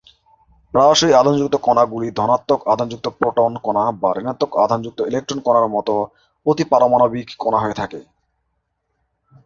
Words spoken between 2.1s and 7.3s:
ধনাত্মক আধানযুক্ত প্রোটন কণা বা ঋণাত্মক আধানযুক্ত ইলেকট্রন কণার মতো অতিপারমাণবিক